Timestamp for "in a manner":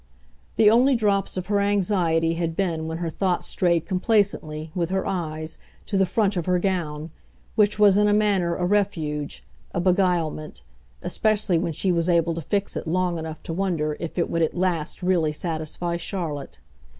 7.97-8.55